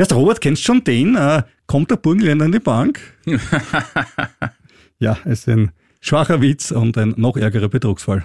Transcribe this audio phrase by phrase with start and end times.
[0.00, 1.14] Erst Robert, kennst du schon den?
[1.14, 3.00] Äh, kommt der Burgenländer in die Bank?
[4.98, 8.24] ja, es ist ein schwacher Witz und ein noch ärgerer Betrugsfall.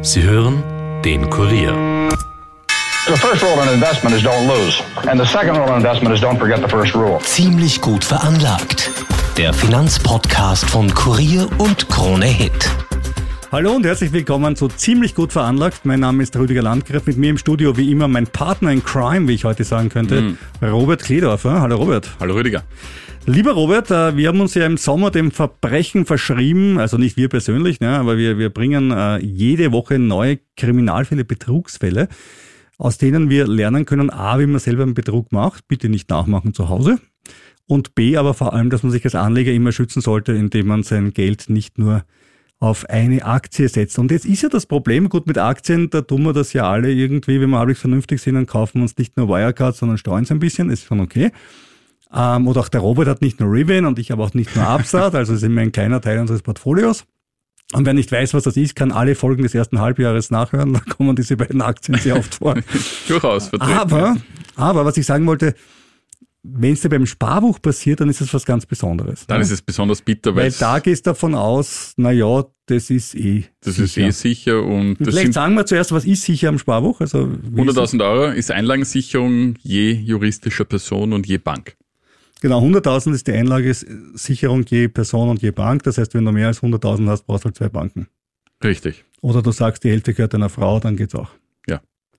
[0.00, 0.62] Sie hören
[1.04, 1.74] den Kurier.
[3.06, 4.82] The first rule in investment is don't lose.
[5.06, 7.18] And the second rule in investment is don't forget the first rule.
[7.24, 8.90] Ziemlich gut veranlagt.
[9.36, 12.70] Der Finanzpodcast von Kurier und Krone Hit.
[13.54, 15.84] Hallo und herzlich willkommen zu Ziemlich gut veranlagt.
[15.84, 17.06] Mein Name ist Rüdiger Landgriff.
[17.06, 20.22] Mit mir im Studio wie immer mein Partner in Crime, wie ich heute sagen könnte,
[20.22, 20.38] Mhm.
[20.60, 21.60] Robert Kledorfer.
[21.60, 22.16] Hallo Robert.
[22.18, 22.64] Hallo Rüdiger.
[23.26, 27.28] Lieber Robert, äh, wir haben uns ja im Sommer dem Verbrechen verschrieben, also nicht wir
[27.28, 32.08] persönlich, ne, aber wir, wir bringen äh, jede Woche neue Kriminalfälle, Betrugsfälle,
[32.76, 36.54] aus denen wir lernen können, A, wie man selber einen Betrug macht, bitte nicht nachmachen
[36.54, 36.98] zu Hause,
[37.68, 40.82] und B, aber vor allem, dass man sich als Anleger immer schützen sollte, indem man
[40.82, 42.04] sein Geld nicht nur
[42.64, 43.98] auf eine Aktie setzt.
[43.98, 46.90] Und jetzt ist ja das Problem, gut, mit Aktien, da tun wir das ja alle
[46.90, 50.26] irgendwie, wenn wir halbwegs vernünftig sind, dann kaufen wir uns nicht nur Wirecard, sondern steuern
[50.30, 51.30] ein bisschen, ist schon okay.
[52.14, 54.66] Ähm, oder auch der Robert hat nicht nur Rivian und ich habe auch nicht nur
[54.66, 57.04] Upstart, also sind wir ein kleiner Teil unseres Portfolios.
[57.74, 60.80] Und wer nicht weiß, was das ist, kann alle Folgen des ersten Halbjahres nachhören, da
[60.80, 62.54] kommen diese beiden Aktien sehr oft vor.
[63.08, 63.74] Durchaus vertreten.
[63.74, 64.16] Aber,
[64.56, 65.54] aber was ich sagen wollte,
[66.46, 69.26] wenn es dir beim Sparbuch passiert, dann ist das was ganz Besonderes.
[69.26, 69.44] Dann ne?
[69.44, 73.14] ist es besonders bitter, weil Weil da gehst du davon aus, na ja, das ist
[73.14, 74.06] eh das ist sicher.
[74.06, 77.00] eh sicher und das Vielleicht sagen wir zuerst, was ist sicher am Sparbuch?
[77.00, 77.94] Also wie ist es?
[77.94, 81.76] 100.000 Euro ist Einlagensicherung je juristischer Person und je Bank.
[82.42, 85.82] Genau, 100.000 ist die Einlagesicherung je Person und je Bank.
[85.84, 88.06] Das heißt, wenn du mehr als 100.000 hast, brauchst du halt zwei Banken.
[88.62, 89.04] Richtig.
[89.22, 91.30] Oder du sagst, die Hälfte gehört einer Frau, dann geht's auch.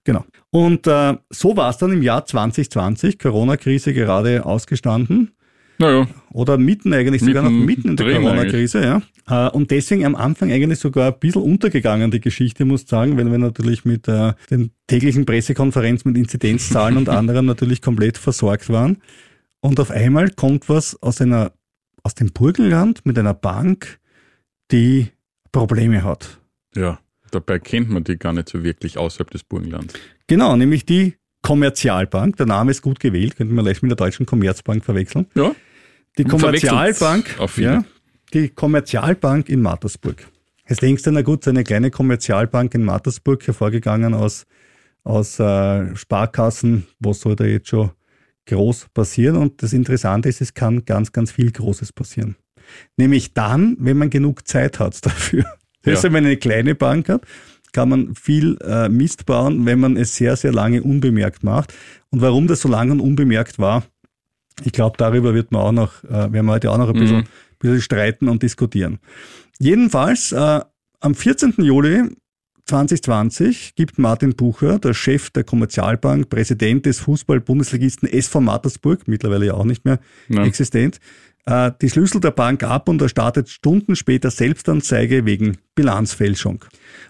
[0.05, 0.23] Genau.
[0.51, 5.31] Und äh, so war es dann im Jahr 2020, Corona-Krise gerade ausgestanden.
[5.77, 9.47] Naja, Oder mitten eigentlich, sogar noch Mitten mitten in der Corona-Krise, ja.
[9.47, 13.17] Äh, Und deswegen am Anfang eigentlich sogar ein bisschen untergegangen, die Geschichte, muss ich sagen,
[13.17, 18.69] weil wir natürlich mit äh, den täglichen Pressekonferenzen mit Inzidenzzahlen und anderem natürlich komplett versorgt
[18.69, 19.01] waren.
[19.59, 21.51] Und auf einmal kommt was aus einer,
[22.03, 23.99] aus dem Burgenland mit einer Bank,
[24.71, 25.07] die
[25.51, 26.39] Probleme hat.
[26.75, 26.99] ja.
[27.35, 29.93] Dabei kennt man die gar nicht so wirklich außerhalb des Burgenlands.
[30.27, 32.37] Genau, nämlich die Kommerzialbank.
[32.37, 35.27] Der Name ist gut gewählt, könnte man leicht mit der deutschen Commerzbank verwechseln.
[35.35, 35.53] Ja.
[36.17, 37.83] Die Man Kommerzialbank, ja,
[38.33, 40.25] die Kommerzialbank in Mattersburg.
[40.69, 44.45] Jetzt denkst du, na gut, so eine kleine Kommerzialbank in Mattersburg, hervorgegangen aus,
[45.03, 47.91] aus äh, Sparkassen, was soll da jetzt schon
[48.45, 49.35] groß passieren?
[49.35, 52.37] Und das Interessante ist, es kann ganz, ganz viel Großes passieren.
[52.95, 55.43] Nämlich dann, wenn man genug Zeit hat dafür.
[55.85, 56.03] Das Ja.
[56.03, 57.21] wenn man eine kleine Bank hat,
[57.73, 61.73] kann man viel äh, Mist bauen, wenn man es sehr, sehr lange unbemerkt macht.
[62.09, 63.83] Und warum das so lange und unbemerkt war,
[64.63, 67.17] ich glaube, darüber wird man auch noch, äh, werden wir heute auch noch ein bisschen,
[67.19, 67.23] Mhm.
[67.59, 68.99] bisschen streiten und diskutieren.
[69.59, 70.61] Jedenfalls, äh,
[71.01, 71.61] am 14.
[71.65, 72.03] Juli
[72.67, 79.53] 2020 gibt Martin Bucher, der Chef der Kommerzialbank, Präsident des Fußball-Bundesligisten SV Mattersburg, mittlerweile ja
[79.53, 80.43] auch nicht mehr Ja.
[80.43, 80.99] existent,
[81.45, 86.65] äh, die Schlüssel der Bank ab und er startet Stunden später Selbstanzeige wegen Bilanzfälschung.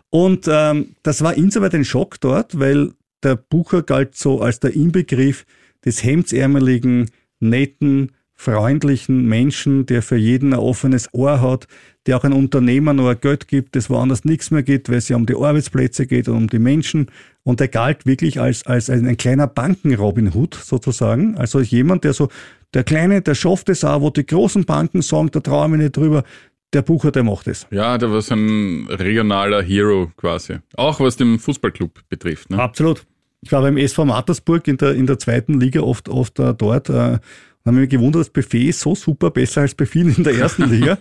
[0.10, 4.76] Und ähm, das war insoweit ein Schock dort, weil der Bucher galt so als der
[4.76, 5.46] Inbegriff
[5.84, 7.10] des hemdsärmeligen,
[7.40, 11.68] netten, freundlichen Menschen, der für jeden ein offenes Ohr hat,
[12.06, 15.10] der auch ein Unternehmer noch ein Geld gibt, das woanders nichts mehr geht, weil es
[15.10, 17.08] ja um die Arbeitsplätze geht und um die Menschen.
[17.44, 21.38] Und der galt wirklich als, als ein, ein kleiner Banken-Robin Hood sozusagen.
[21.38, 22.28] Also jemand, der so,
[22.76, 25.82] der Kleine, der schafft es auch, wo die großen Banken sagen, da traue ich mich
[25.82, 26.24] nicht drüber.
[26.74, 27.66] Der Bucher, der macht es.
[27.72, 30.58] Ja, der war so ein regionaler Hero quasi.
[30.76, 32.50] Auch was den Fußballclub betrifft.
[32.50, 32.60] Ne?
[32.62, 33.06] Absolut.
[33.42, 36.90] Ich war beim SV Mattersburg in der, in der zweiten Liga oft, oft äh, dort.
[36.90, 37.20] Äh,
[37.66, 40.64] habe mich gewundert, das Buffet ist so super, besser als bei vielen in der ersten
[40.70, 40.98] Liga.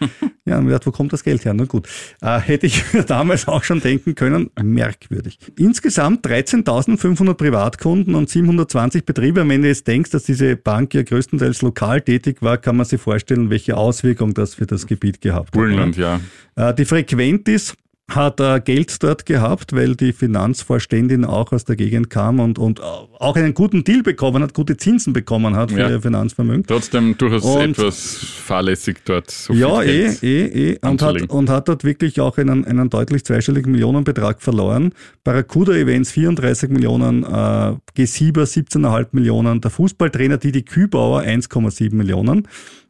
[0.46, 1.52] ja, und gedacht, wo kommt das Geld her?
[1.54, 1.86] Na gut.
[2.22, 5.38] Äh, hätte ich damals auch schon denken können, merkwürdig.
[5.58, 9.46] Insgesamt 13.500 Privatkunden und 720 Betriebe.
[9.46, 13.00] Wenn du jetzt denkst, dass diese Bank ja größtenteils lokal tätig war, kann man sich
[13.00, 15.52] vorstellen, welche Auswirkung das für das Gebiet gehabt hat.
[15.52, 16.20] Burgenland, ja.
[16.56, 17.74] Äh, Die Frequentis
[18.10, 22.80] hat äh, Geld dort gehabt, weil die Finanzvorständin auch aus der Gegend kam und, und
[22.82, 25.88] auch einen guten Deal bekommen hat, gute Zinsen bekommen hat für Ja.
[25.88, 26.64] ihr Finanzvermögen.
[26.66, 29.30] Trotzdem durchaus Und- etwas fahrlässig dort.
[29.30, 30.78] So Ja, viel eh, eh, eh.
[30.86, 34.92] Und hat, und hat dort wirklich auch einen, einen deutlich zweistelligen Millionenbetrag verloren.
[35.24, 37.26] Barracuda Events 34 Millionen, äh,
[37.96, 42.48] G7 17,5 Millionen, der Fußballtrainer Didi Kübauer 1,7 Millionen.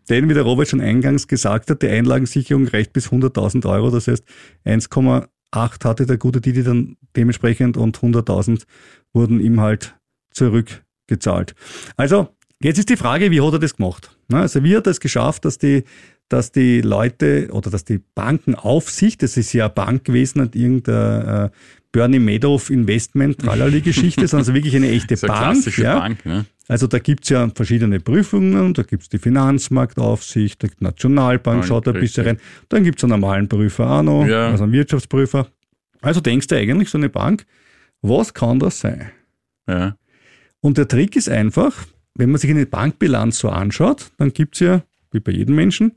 [0.08, 3.90] Denn, wie der Robert schon eingangs gesagt hat, die Einlagensicherung reicht bis 100.000 Euro.
[3.90, 4.24] Das heißt,
[4.66, 8.64] 1,8 hatte der gute Didi dann dementsprechend und 100.000
[9.12, 9.94] wurden ihm halt
[10.30, 11.54] zurückgezahlt.
[11.96, 12.28] Also,
[12.62, 14.16] jetzt ist die Frage, wie hat er das gemacht?
[14.28, 15.84] Na, Also, wie hat er es geschafft, dass die,
[16.28, 21.50] dass die Leute oder dass die Bankenaufsicht, das ist ja Bank gewesen, nicht irgendein äh,
[21.92, 25.52] Bernie Madoff Investment, tralali Geschichte, sondern ist wirklich eine echte Das ist eine Bank.
[25.52, 25.98] klassische ja.
[25.98, 26.26] Bank.
[26.26, 26.44] Ne?
[26.66, 31.94] Also da gibt's ja verschiedene Prüfungen, da gibt's die Finanzmarktaufsicht, die Nationalbank Ja, schaut ein
[31.94, 32.38] bisschen rein,
[32.70, 34.49] dann gibt's einen normalen Prüfer auch noch, Ja.
[34.49, 35.46] also einen Wirtschaftsprüfer.
[36.00, 37.44] Also denkst du eigentlich so eine Bank,
[38.00, 39.11] was kann das sein?
[39.69, 39.96] Ja.
[40.61, 44.82] Und der Trick ist einfach, wenn man sich eine Bankbilanz so anschaut, dann gibt's ja,
[45.12, 45.93] wie bei jedem Menschen,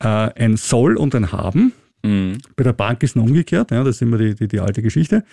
[0.00, 1.72] äh, ein Soll und ein Haben.
[2.02, 2.38] Mhm.
[2.56, 5.24] Bei der Bank ist es umgekehrt, ja, das ist immer die, die, die alte Geschichte.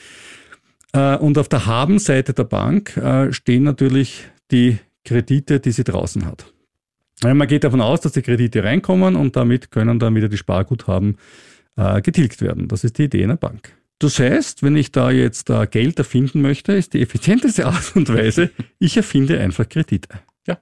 [0.93, 6.25] Äh, und auf der Haben-Seite der Bank äh, stehen natürlich die Kredite, die sie draußen
[6.25, 6.53] hat.
[7.23, 11.17] Man geht davon aus, dass die Kredite reinkommen und damit können dann wieder die Sparguthaben
[11.77, 12.67] äh, getilgt werden.
[12.67, 13.73] Das ist die Idee einer Bank.
[13.99, 18.09] Das heißt, wenn ich da jetzt äh, Geld erfinden möchte, ist die effizienteste Art und
[18.13, 20.09] Weise, ich erfinde einfach Kredite.
[20.45, 20.57] Ja.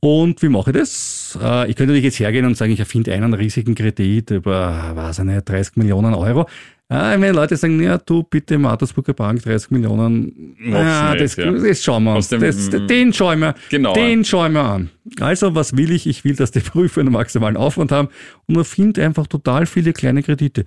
[0.00, 1.38] Und wie mache ich das?
[1.40, 5.20] Äh, ich könnte natürlich jetzt hergehen und sagen, ich erfinde einen riesigen Kredit über, was
[5.20, 6.48] nicht, 30 Millionen Euro.
[6.92, 11.50] Äh, wenn Leute sagen, ja, du bitte Mattersburger Bank, 30 Millionen, ja, nicht, das, ja.
[11.50, 12.28] das schauen wir uns.
[12.28, 13.94] Das, den schauen wir, Genau.
[13.94, 14.90] den schauen wir an.
[15.20, 16.06] Also, was will ich?
[16.06, 18.08] Ich will, dass die Prüfer einen maximalen Aufwand haben
[18.46, 20.64] und erfinde einfach total viele kleine Kredite.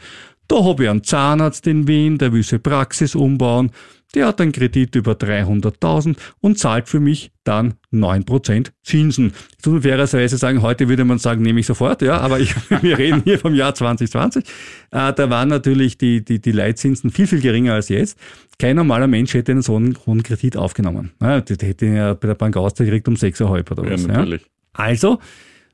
[0.48, 3.72] Da habe ich einen Zahnarzt in Wien, der will seine Praxis umbauen.
[4.16, 9.34] Der hat einen Kredit über 300.000 und zahlt für mich dann 9% Zinsen.
[9.60, 12.98] Ich muss fairerweise sagen, heute würde man sagen, nehme ich sofort, ja, aber ich, wir
[12.98, 14.46] reden hier vom Jahr 2020.
[14.92, 18.18] Äh, da waren natürlich die, die, die Leitzinsen viel, viel geringer als jetzt.
[18.58, 21.12] Kein normaler Mensch hätte einen so einen hohen Kredit aufgenommen.
[21.22, 24.02] Ja, die, die hätte ja bei der Bank gekriegt um 6,5 oder Ja, was.
[24.04, 24.08] Ja.
[24.08, 24.46] natürlich.
[24.72, 25.20] Also,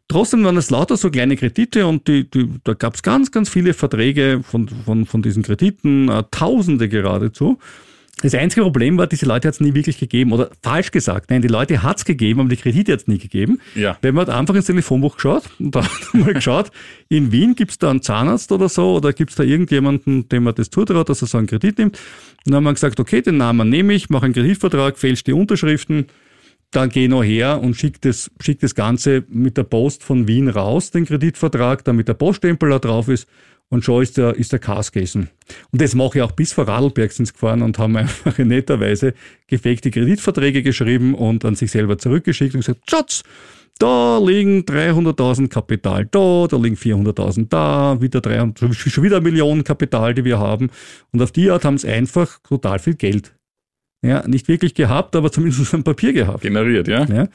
[0.08, 3.50] trotzdem waren es lauter so kleine Kredite und die, die, da gab es ganz, ganz
[3.50, 7.60] viele Verträge von, von, von diesen Krediten, äh, Tausende geradezu.
[8.22, 10.32] Das einzige Problem war, diese Leute hat es nie wirklich gegeben.
[10.32, 13.18] Oder falsch gesagt, nein, die Leute hat es gegeben, aber die Kredite hat es nie
[13.18, 13.60] gegeben.
[13.76, 13.98] Ja.
[14.02, 16.72] Wenn man hat einfach ins Telefonbuch geschaut und da hat man mal geschaut,
[17.10, 20.44] in Wien gibt es da einen Zahnarzt oder so oder gibt es da irgendjemanden, dem
[20.44, 21.98] man das zutraut, dass er so einen Kredit nimmt.
[22.46, 25.34] Und dann haben wir gesagt, okay, den Namen nehme ich, mache einen Kreditvertrag, fälsche die
[25.34, 26.08] Unterschriften,
[26.72, 30.28] dann gehe ich noch her und schicke das, schick das Ganze mit der Post von
[30.28, 33.28] Wien raus, den Kreditvertrag, damit der Poststempel da drauf ist
[33.72, 35.30] und schon ist der, ist der Cast gegessen.
[35.72, 39.14] Und das mache ich auch bis vor Radlberg sind gefahren und haben einfach netterweise
[39.48, 43.24] gefakte Kreditverträge geschrieben und an sich selber zurückgeschickt und gesagt, Schatz,
[43.80, 49.64] da liegen 300.000 Kapital da, da liegen 400.000 da, wieder 300, schon wieder eine Million
[49.64, 50.70] Kapital, die wir haben.
[51.12, 53.34] Und auf die Art haben sie einfach total viel Geld.
[54.04, 56.42] Ja, nicht wirklich gehabt, aber zumindest am Papier gehabt.
[56.42, 57.06] Generiert, ja.
[57.06, 57.28] Ja.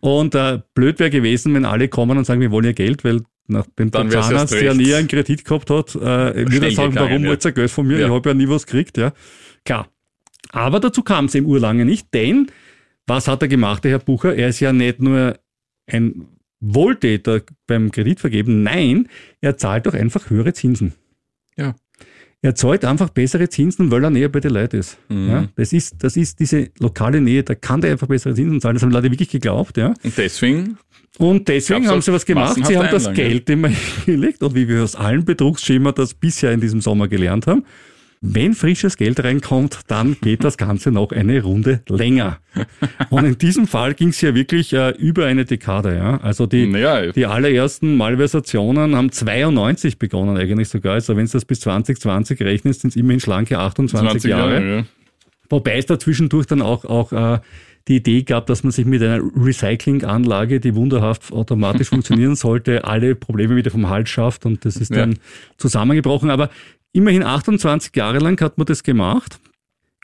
[0.00, 3.22] Und äh, blöd wäre gewesen, wenn alle kommen und sagen, wir wollen ihr Geld, weil
[3.46, 6.72] nachdem Dann der wär's Zahnarzt, erst der nie einen Kredit gehabt hat, äh, würde er
[6.72, 7.30] sagen, gegangen, warum ja.
[7.30, 7.98] wollt ihr Geld von mir?
[7.98, 8.06] Ja.
[8.06, 8.98] Ich habe ja nie was gekriegt.
[8.98, 9.12] Ja.
[9.64, 9.88] Klar.
[10.50, 12.50] Aber dazu kam es im Urlange nicht, denn
[13.06, 14.34] was hat er gemacht, der Herr Bucher?
[14.34, 15.38] Er ist ja nicht nur
[15.86, 16.26] ein
[16.60, 19.08] Wohltäter beim Kreditvergeben, nein,
[19.40, 20.94] er zahlt doch einfach höhere Zinsen.
[21.56, 21.74] Ja.
[22.44, 24.98] Er zahlt einfach bessere Zinsen, weil er näher bei den Leuten ist.
[25.08, 25.28] Mhm.
[25.28, 25.94] Ja, das ist.
[26.02, 28.74] Das ist diese lokale Nähe, da kann der einfach bessere Zinsen zahlen.
[28.74, 29.76] Das haben Leute wirklich geglaubt.
[29.76, 29.94] Ja.
[30.02, 30.76] Und deswegen,
[31.18, 32.56] Und deswegen haben sie was gemacht.
[32.56, 33.68] Sie haben das Einlagen, Geld immer
[34.04, 37.64] hingelegt und wie wir aus allen Betrugsschema das bisher in diesem Sommer gelernt haben,
[38.24, 42.38] wenn frisches Geld reinkommt, dann geht das Ganze noch eine Runde länger.
[43.10, 45.96] Und in diesem Fall ging es ja wirklich äh, über eine Dekade.
[45.96, 46.18] Ja?
[46.18, 50.94] Also die, naja, die allerersten Malversationen haben 92 begonnen eigentlich sogar.
[50.94, 54.52] Also wenn du das bis 2020 rechnest, sind es immerhin schlanke 28 20 Jahre.
[54.54, 54.76] Jahre.
[54.78, 54.84] ja.
[55.50, 57.40] Wobei es da zwischendurch dann auch, auch äh,
[57.88, 63.14] die Idee gab, dass man sich mit einer Recyclinganlage, die wunderhaft automatisch funktionieren sollte, alle
[63.14, 64.98] Probleme wieder vom Hals schafft und das ist Ja.
[64.98, 65.18] dann
[65.56, 66.30] zusammengebrochen.
[66.30, 66.50] Aber
[66.92, 69.38] immerhin 28 Jahre lang hat man das gemacht.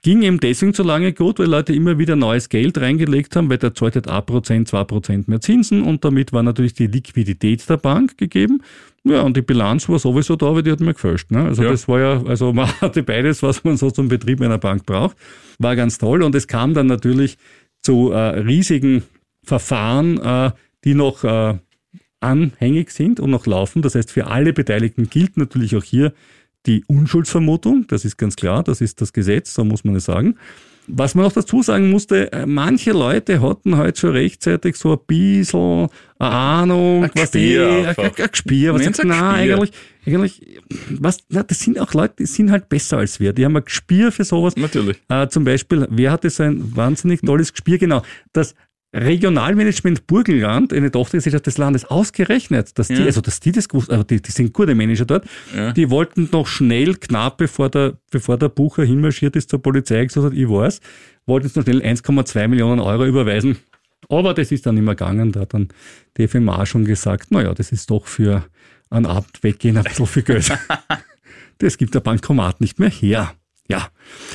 [0.03, 3.59] Ging eben deswegen so lange gut, weil Leute immer wieder neues Geld reingelegt haben, weil
[3.59, 8.17] der zahlt halt 1%, 2% mehr Zinsen und damit war natürlich die Liquidität der Bank
[8.17, 8.63] gegeben.
[9.03, 11.33] Ja, und die Bilanz war sowieso da, aber die hat mir gefälscht.
[11.33, 11.43] Ne?
[11.47, 11.71] Also Ja.
[11.71, 15.17] das war ja, also man hatte beides, was man so zum Betrieb einer Bank braucht.
[15.59, 17.37] War ganz toll und es kam dann natürlich
[17.83, 19.03] zu äh, riesigen
[19.45, 20.53] Verfahren, äh,
[20.85, 21.59] die noch äh,
[22.21, 23.83] anhängig sind und noch laufen.
[23.83, 26.13] Das heißt, für alle Beteiligten gilt natürlich auch hier
[26.69, 27.87] die Unschuldsvermutung.
[27.89, 30.37] Das ist ganz klar, das ist das Gesetz, so muss man es sagen.
[30.91, 34.99] Was man noch dazu sagen musste, äh, manche Leute hatten halt schon rechtzeitig so ein
[35.07, 39.55] bisschen eine Ahnung, Ein was die, ein, Gespür, was Nenn's sagt, ein na, Gespür.
[39.55, 39.73] eigentlich,
[40.07, 40.61] eigentlich,
[40.99, 43.35] was, na, das sind auch Leute, die sind halt besser als wir.
[43.35, 44.57] Die haben ein Gespür für sowas.
[44.57, 44.97] Natürlich.
[45.11, 47.77] Äh, zum Beispiel, wer hatte so ein wahnsinnig tolles Gespür?
[47.77, 48.55] Genau, das
[48.95, 53.05] Regionalmanagement Burgenland, eine Tochtergesellschaft des Landes, ausgerechnet, dass die, Ja.
[53.05, 55.73] also dass die das gewusst, also die, die sind gute Manager dort, Ja.
[55.73, 60.27] die wollten noch schnell, knapp bevor der, bevor der Bucher hinmarschiert ist zur Polizei, gesagt
[60.27, 60.81] hat, ich weiß,
[61.27, 63.59] wollten es noch schnell 1,2 Millionen Euro überweisen.
[64.09, 65.69] Aber das ist dann mehr gegangen, da hat dann
[66.17, 68.45] die FMA schon gesagt, naja, das ist doch für
[68.89, 70.51] einen Abend weggehen ein bisschen viel Geld.
[71.59, 73.35] das gibt der Bankomat nicht mehr her.
[73.71, 73.91] Ja,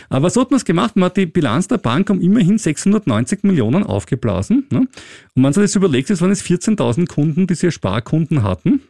[0.10, 0.96] aber so hat man es gemacht.
[0.96, 4.68] Man hat die Bilanz der Bank um immerhin 690 Millionen aufgeblasen.
[4.70, 4.88] Ne?
[5.34, 8.82] Und man sich das überlegt, es waren jetzt 14.000 Kunden, die sie Sparkunden hatten.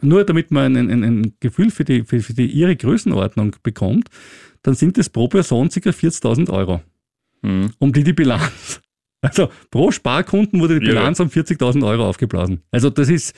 [0.00, 4.08] Nur damit man ein, ein, ein Gefühl für, die, für, für die ihre Größenordnung bekommt,
[4.62, 5.90] dann sind es pro Person ca.
[5.90, 6.80] 40.000 Euro.
[7.42, 7.72] Mhm.
[7.78, 8.80] Um die die Bilanz.
[9.24, 11.24] Also pro Sparkunden wurde die Bilanz ja.
[11.24, 12.62] um 40.000 Euro aufgeblasen.
[12.72, 13.36] Also das ist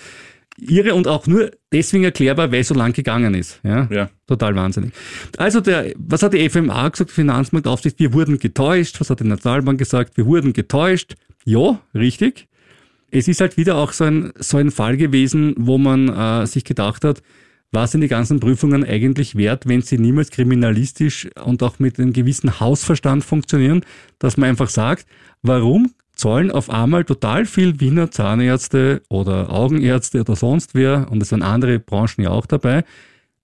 [0.59, 3.61] irre und auch nur deswegen erklärbar, weil es so lang gegangen ist.
[3.63, 3.89] Ja?
[3.91, 4.11] ja.
[4.27, 4.93] Total wahnsinnig.
[5.37, 7.99] Also der, was hat die FMA gesagt, Finanzmarktaufsicht?
[7.99, 9.01] Wir wurden getäuscht.
[9.01, 10.17] Was hat die Nationalbank gesagt?
[10.17, 11.15] Wir wurden getäuscht.
[11.45, 12.47] Ja, richtig.
[13.11, 16.65] Es ist halt wieder auch so ein, so ein Fall gewesen, wo man äh, sich
[16.65, 17.23] gedacht hat,
[17.71, 22.13] was sind die ganzen Prüfungen eigentlich wert, wenn sie niemals kriminalistisch und auch mit einem
[22.13, 23.85] gewissen Hausverstand funktionieren,
[24.21, 25.07] dass man einfach sagt,
[25.43, 31.31] warum zahlen auf einmal total viel Wiener Zahnärzte oder Augenärzte oder sonst wer, und es
[31.31, 32.85] sind andere Branchen ja auch dabei,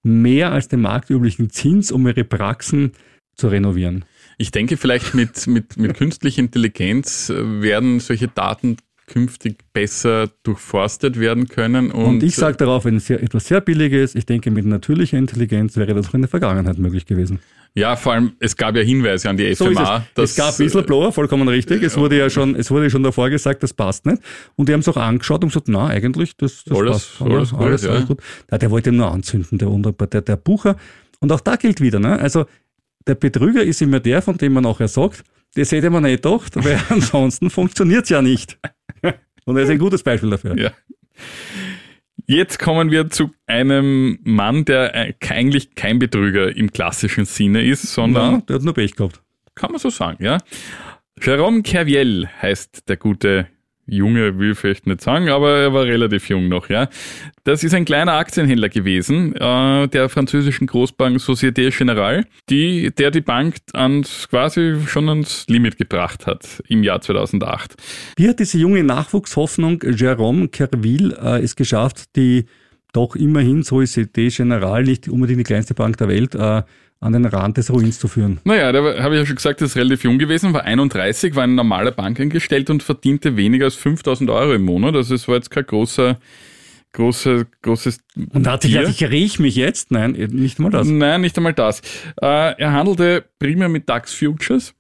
[0.03, 2.93] mehr als den marktüblichen Zins, um ihre Praxen
[3.35, 4.05] zu renovieren.
[4.39, 11.19] Ich denke, vielleicht mit, mit, mit künstlicher Intelligenz äh, werden solche Daten künftig besser durchforstet
[11.19, 11.91] werden können.
[11.91, 15.19] Und, und ich sage darauf, wenn es sehr, etwas sehr Billiges, ich denke, mit natürlicher
[15.19, 17.41] Intelligenz wäre das auch in der Vergangenheit möglich gewesen.
[17.75, 20.05] Ja, vor allem, es gab ja Hinweise an die FMA.
[20.15, 20.31] So es.
[20.31, 21.83] es gab Whistleblower, vollkommen richtig.
[21.83, 24.21] Es wurde ja schon, es wurde schon davor gesagt, das passt nicht.
[24.57, 27.23] Und die haben es auch angeschaut und gesagt, na, eigentlich, das, das alles, passt.
[27.23, 27.91] Alles, alles, alles, ja.
[27.91, 28.21] alles gut.
[28.51, 29.69] Na, der wollte nur anzünden, der,
[30.07, 30.77] der, der Bucher.
[31.21, 32.19] Und auch da gilt wieder, ne?
[32.19, 32.47] Also,
[33.07, 35.23] der Betrüger ist immer der, von dem man nachher sagt,
[35.55, 38.59] das hätte man nicht gedacht, weil ansonsten funktioniert es ja nicht.
[39.45, 40.57] Und er ist ein gutes Beispiel dafür.
[40.59, 40.71] Ja.
[42.31, 47.83] Jetzt kommen wir zu einem Mann, der äh, eigentlich kein Betrüger im klassischen Sinne ist,
[47.93, 48.35] sondern.
[48.35, 49.21] Ja, der hat nur Pech gehabt.
[49.57, 50.39] Kann man so sagen, ja.
[51.21, 53.49] Jérôme Kerviel heißt der gute
[53.91, 56.89] Junge will ich vielleicht nicht sagen, aber er war relativ jung noch, ja.
[57.45, 63.21] Das ist ein kleiner Aktienhändler gewesen, äh, der französischen Großbank Société Générale, die, der die
[63.21, 67.75] Bank ans, quasi schon ans Limit gebracht hat im Jahr 2008.
[68.17, 72.47] Wie hat diese junge Nachwuchshoffnung Jérôme Kerville äh, es geschafft, die
[72.93, 76.63] doch immerhin Société Générale, nicht unbedingt die kleinste Bank der Welt, äh,
[77.01, 78.41] an den Rand des Ruins zu führen.
[78.45, 81.45] Naja, da habe ich ja schon gesagt, das ist relativ jung gewesen, war 31, war
[81.45, 84.95] ein normaler Bankangestellt und verdiente weniger als 5000 Euro im Monat.
[84.95, 86.21] Also es war jetzt kein großer,
[86.93, 88.01] großer, großes.
[88.35, 89.91] Und da hatte ich gedacht, ich rieche mich jetzt?
[89.91, 90.87] Nein, nicht einmal das.
[90.89, 91.81] Nein, nicht einmal das.
[92.21, 94.75] Äh, er handelte primär mit DAX Futures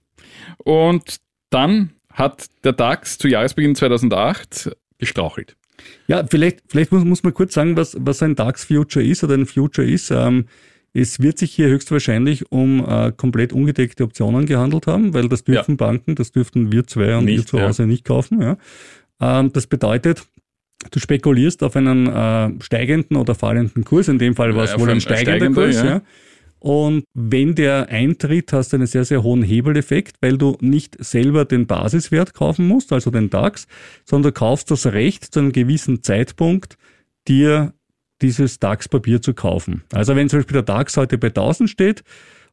[0.59, 1.17] und
[1.49, 5.57] dann hat der DAX zu Jahresbeginn 2008 gestrauchelt.
[6.07, 9.35] Ja, vielleicht, vielleicht muss, muss man kurz sagen, was, was ein DAX Future ist oder
[9.35, 10.11] ein Future ist.
[10.11, 10.45] Ähm,
[10.92, 15.73] es wird sich hier höchstwahrscheinlich um äh, komplett ungedeckte Optionen gehandelt haben, weil das dürfen
[15.73, 15.76] ja.
[15.76, 17.87] Banken, das dürften wir zwei und nicht, wir zu Hause ja.
[17.87, 18.40] nicht kaufen.
[18.40, 18.56] Ja.
[19.20, 20.26] Ähm, das bedeutet,
[20.90, 24.09] du spekulierst auf einen äh, steigenden oder fallenden Kurs.
[24.09, 25.82] In dem Fall war es ja, wohl ein steigender, steigender Kurs.
[25.82, 26.02] Ja.
[26.59, 31.47] Und wenn der eintritt, hast du einen sehr, sehr hohen Hebeleffekt, weil du nicht selber
[31.47, 33.66] den Basiswert kaufen musst, also den DAX,
[34.04, 36.76] sondern du kaufst das Recht zu einem gewissen Zeitpunkt,
[37.26, 37.73] dir
[38.23, 39.83] dieses DAX-Papier zu kaufen.
[39.93, 42.05] Also wenn zum Beispiel der DAX heute bei 1000 steht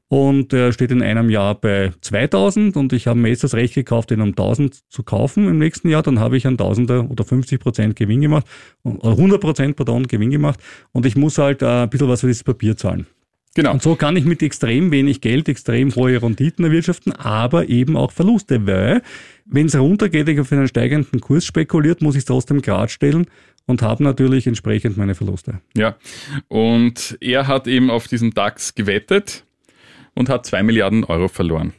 [0.10, 3.74] und er steht in einem Jahr bei 2000 und ich habe mir jetzt das Recht
[3.74, 7.26] gekauft, den um 1000 zu kaufen im nächsten Jahr, dann habe ich einen Tausender oder
[7.26, 8.48] 50 Prozent Gewinn gemacht,
[8.84, 10.60] oder 100 Prozent, pardon, Gewinn gemacht
[10.92, 13.06] und ich muss halt äh, ein bisschen was für dieses Papier zahlen.
[13.58, 13.72] Genau.
[13.72, 18.12] Und so kann ich mit extrem wenig Geld extrem hohe Renditen erwirtschaften, aber eben auch
[18.12, 19.02] Verluste, weil
[19.46, 23.26] wenn es runtergeht, ich auf einen steigenden Kurs spekuliert, muss ich es trotzdem gerade stellen
[23.68, 25.62] und habe natürlich entsprechend meine Verluste.
[25.76, 25.96] Ja,
[26.48, 29.46] und er hat eben auf diesen DAX gewettet
[30.16, 31.74] und hat zwei Milliarden Euro verloren.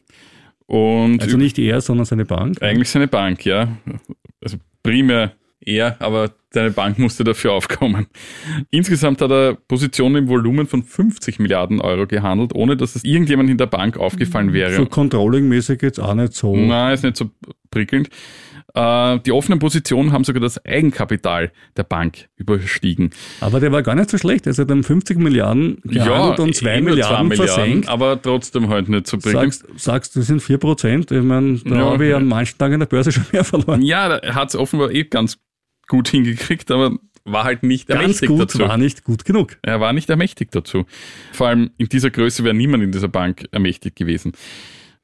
[0.66, 2.62] Und also nicht er, sondern seine Bank?
[2.62, 3.76] Eigentlich seine Bank, ja.
[4.40, 8.06] Also primär er, aber seine Bank musste dafür aufkommen.
[8.70, 13.50] Insgesamt hat er Positionen im Volumen von 50 Milliarden Euro gehandelt, ohne dass es irgendjemand
[13.50, 14.74] in der Bank aufgefallen wäre.
[14.74, 16.54] So controllingmäßig jetzt auch nicht so.
[16.54, 17.30] Nein, ist nicht so
[17.70, 18.08] prickelnd.
[18.74, 23.10] Äh, die offenen Positionen haben sogar das Eigenkapital der Bank überstiegen.
[23.40, 24.46] Aber der war gar nicht so schlecht.
[24.46, 27.88] Also hat dann 50 Milliarden gehandelt ja, und 2 Milliarden, Milliarden versenkt.
[27.88, 29.54] Aber trotzdem halt nicht so prickelnd.
[29.54, 31.10] Sagst, sagst du, sind 4 Prozent.
[31.10, 33.82] Ich meine, da ja, habe ich an manchen Tagen an der Börse schon mehr verloren.
[33.82, 35.38] Ja, er hat es offenbar eh ganz
[35.88, 38.58] gut hingekriegt, aber war halt nicht Ganz ermächtigt gut, dazu.
[38.60, 39.58] war nicht gut genug.
[39.62, 40.86] Er war nicht ermächtigt dazu.
[41.32, 44.32] Vor allem in dieser Größe wäre niemand in dieser Bank ermächtigt gewesen.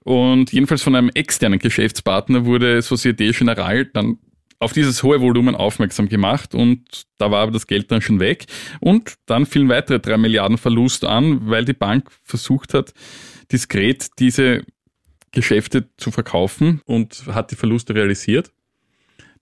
[0.04, 4.18] Und jedenfalls von einem externen Geschäftspartner wurde Societe Generale dann
[4.58, 8.46] auf dieses hohe Volumen aufmerksam gemacht und da war aber das Geld dann schon weg.
[8.80, 12.94] Und dann fielen weitere drei Milliarden Verlust an, weil die Bank versucht hat,
[13.50, 14.62] diskret diese
[15.32, 18.52] Geschäfte zu verkaufen und hat die Verluste realisiert.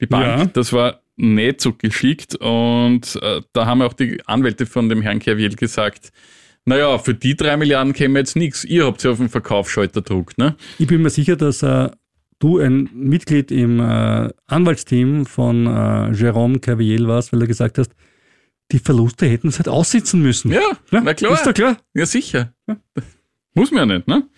[0.00, 0.46] Die Bank, ja.
[0.46, 5.18] das war nicht so geschickt und äh, da haben auch die Anwälte von dem Herrn
[5.18, 6.10] Kerviel gesagt,
[6.64, 8.64] Naja, für die drei Milliarden käme jetzt nichts.
[8.64, 10.56] Ihr habt sie auf den Verkaufsschalter gedruckt, ne?
[10.78, 11.90] Ich bin mir sicher, dass äh,
[12.38, 15.70] du ein Mitglied im äh, Anwaltsteam von äh,
[16.10, 17.92] Jérôme Caviel warst, weil du gesagt hast,
[18.70, 20.52] die Verluste hätten es halt aussitzen müssen.
[20.52, 21.34] Ja, na klar.
[21.34, 21.76] Ist doch klar.
[21.94, 22.54] Ja, sicher.
[23.54, 24.28] Muss man ja nicht, ne?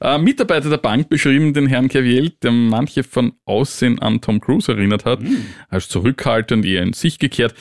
[0.00, 4.72] Äh, Mitarbeiter der Bank beschrieben den Herrn Caviel, der manche von Aussehen an Tom Cruise
[4.72, 5.20] erinnert hat,
[5.68, 7.54] als zurückhaltend, eher in sich gekehrt.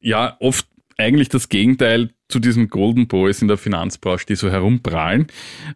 [0.00, 0.66] Ja, oft
[0.96, 5.26] eigentlich das Gegenteil zu diesen Golden Boys in der Finanzbranche, die so herumprahlen.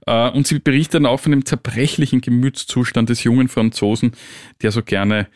[0.06, 4.12] Äh, und sie berichten auch von dem zerbrechlichen Gemütszustand des jungen Franzosen,
[4.62, 5.28] der so gerne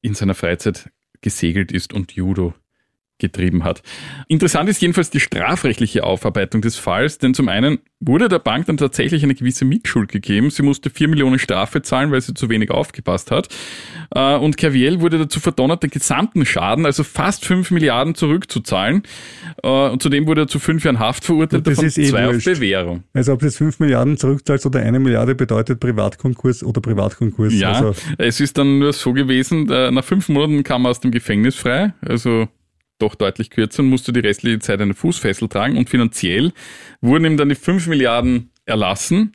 [0.00, 2.54] in seiner Freizeit gesegelt ist und Judo
[3.22, 3.82] getrieben hat.
[4.28, 8.76] Interessant ist jedenfalls die strafrechtliche Aufarbeitung des Falls, denn zum einen wurde der Bank dann
[8.76, 10.50] tatsächlich eine gewisse Mitschuld gegeben.
[10.50, 13.48] Sie musste vier Millionen Strafe zahlen, weil sie zu wenig aufgepasst hat.
[14.14, 19.04] Äh, Und Kerviel wurde dazu verdonnert, den gesamten Schaden, also fast fünf Milliarden zurückzuzahlen.
[19.62, 22.28] Äh, Und zudem wurde er zu fünf Jahren Haft verurteilt, Das davon ist eh zwei
[22.28, 22.44] auf.
[22.44, 23.04] Bewährung.
[23.14, 27.54] Also ob du jetzt 5 Milliarden zurückzahlst oder eine Milliarde bedeutet Privatkonkurs oder Privatkonkurs.
[27.54, 31.00] Ja, Also, es ist dann nur so gewesen, äh, nach fünf Monaten kam er aus
[31.00, 32.48] dem Gefängnis frei, also
[33.02, 36.52] doch deutlich kürzer und musste die restliche Zeit eine Fußfessel tragen und finanziell
[37.00, 39.32] wurden ihm dann die fünf Milliarden erlassen.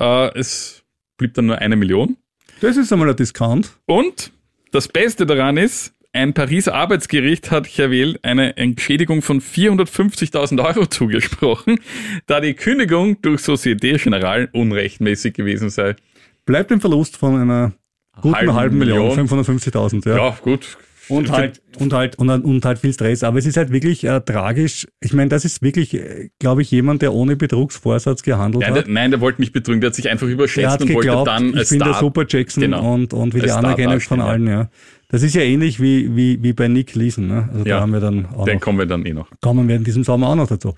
[0.00, 0.82] Äh, Es
[1.18, 2.16] blieb dann nur eine Million.
[2.60, 3.72] das ist einmal ein Discount.
[3.86, 4.32] Und
[4.72, 11.78] das Beste daran ist, ein Pariser Arbeitsgericht hat Javel eine Entschädigung von 450.000 Euro zugesprochen,
[12.26, 15.96] da die Kündigung durch Société Générale unrechtmäßig gewesen sei.
[16.44, 17.72] Bleibt ein Verlust von einer
[18.20, 19.28] guten Halben halben, Million, Million.
[19.28, 20.08] 550.000.
[20.08, 20.16] Ja.
[20.16, 20.76] Ja, gut.
[21.12, 23.22] Und halt, und halt, und, und halt viel Stress.
[23.22, 24.86] Aber es ist halt wirklich äh, tragisch.
[25.00, 28.76] Ich meine, das ist wirklich, äh, glaube ich, jemand, der ohne Betrugsvorsatz gehandelt hat.
[28.76, 31.28] der, nein, der wollte nicht betrügen, der hat sich einfach Er überschätzt hat und geglaubt,
[31.28, 32.94] wollte dann ich als bin der Star Super Jackson Genau.
[32.94, 34.68] und, und will die anerkennen von allen, ja.
[35.08, 37.26] Das ist ja ähnlich wie, wie, wie bei Nick Leeson.
[37.26, 37.48] Ne?
[37.52, 39.28] Also Ja, da haben wir dann auch Den noch, kommen wir dann eh noch.
[39.42, 40.74] kommen wir in diesem Sommer auch noch dazu.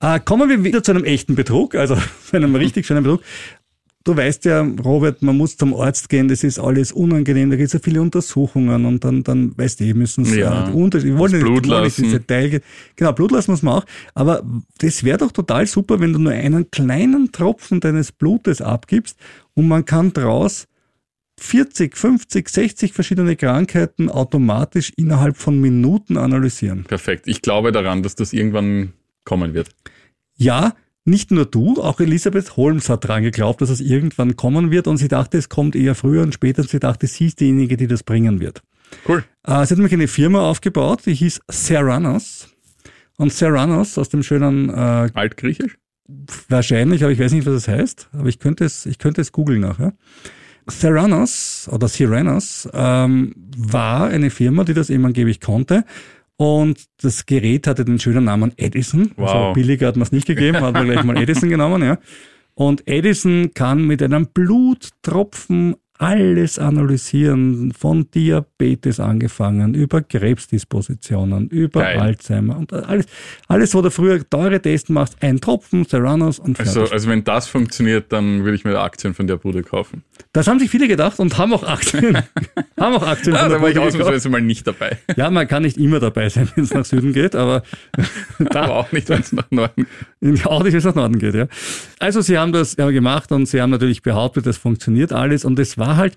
[0.00, 3.22] Äh, kommen wir wieder zu einem echten Betrug, also zu einem richtig schönen Betrug.
[4.04, 7.68] Du weißt ja, Robert, man muss zum Arzt gehen, das ist alles unangenehm, da gibt
[7.68, 11.18] es ja viele Untersuchungen und dann, dann weißt du, müssen sie Ja, die Unterschiede, wir
[11.18, 12.10] wollen nicht, Blut wollen nicht lassen.
[12.10, 12.60] Detail.
[12.96, 14.44] Genau, Blut lassen muss man auch, aber
[14.78, 19.18] das wäre doch total super, wenn du nur einen kleinen Tropfen deines Blutes abgibst
[19.54, 20.68] und man kann draus
[21.40, 26.84] 40, 50, 60 verschiedene Krankheiten automatisch innerhalb von Minuten analysieren.
[26.84, 27.26] Perfekt.
[27.26, 28.92] Ich glaube daran, dass das irgendwann
[29.24, 29.70] kommen wird.
[30.36, 34.86] Ja, nicht nur du, auch Elisabeth Holmes hat dran geglaubt, dass es irgendwann kommen wird
[34.86, 37.76] und sie dachte, es kommt eher früher und später und sie dachte, sie ist diejenige,
[37.76, 38.62] die das bringen wird.
[39.08, 39.24] Cool.
[39.44, 42.48] Äh, sie hat nämlich eine Firma aufgebaut, die hieß Serranos.
[43.16, 45.78] Und Serranos aus dem schönen, äh, Altgriechisch?
[46.48, 49.32] wahrscheinlich, aber ich weiß nicht, was es heißt, aber ich könnte es, ich könnte es
[49.32, 49.94] googeln nachher.
[50.66, 55.84] Theranos oder Syranos ähm, war eine Firma, die das eben angeblich konnte.
[56.36, 59.12] Und das Gerät hatte den schönen Namen Edison.
[59.16, 59.54] Also Wow.
[59.54, 61.98] billiger hat man es nicht gegeben, hat man gleich mal Edison genommen, ja.
[62.54, 71.98] Und Edison kann mit einem Bluttropfen alles analysieren, von Diabetes angefangen, über Krebsdispositionen, über Geil.
[71.98, 73.06] Alzheimer und alles,
[73.48, 76.76] alles, wo du früher teure Testen machst, ein Tropfen, Serranos und fertig.
[76.76, 80.04] Also, also wenn das funktioniert, dann würde ich mir Aktien von der Bude kaufen.
[80.32, 82.18] Das haben sich viele gedacht und haben auch Aktien.
[82.78, 84.98] haben auch Aktien der da war ich ausnahmsweise mal nicht dabei.
[85.16, 87.54] Ja, man kann nicht immer dabei sein, wenn es nach Süden geht, aber
[88.38, 89.86] Aber da, auch nicht, wenn es nach Norden
[90.44, 91.46] auch nicht, wenn es nach Norden geht, ja.
[91.98, 95.58] Also sie haben das ja, gemacht und sie haben natürlich behauptet, das funktioniert alles und
[95.58, 96.16] es war halt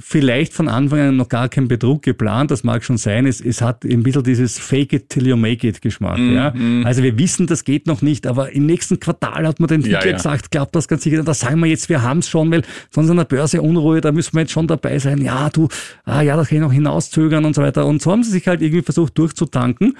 [0.00, 3.26] vielleicht von Anfang an noch gar kein Betrug geplant, das mag schon sein.
[3.26, 6.18] Es, es hat ein bisschen dieses Fake it till you make it Geschmack.
[6.18, 6.54] Mhm, ja.
[6.84, 9.86] Also wir wissen, das geht noch nicht, aber im nächsten Quartal hat man den Ja,
[9.88, 10.16] Entwickler ja.
[10.16, 13.10] gesagt, glaubt das ganz sicher, da sagen wir jetzt, wir haben es schon, weil sonst
[13.10, 15.22] an der Börse Unruhe, da müssen wir jetzt schon dabei sein.
[15.22, 15.68] Ja, du,
[16.04, 17.86] ah, ja, das kann ich noch hinauszögern und so weiter.
[17.86, 19.96] Und so haben sie sich halt irgendwie versucht durchzutanken.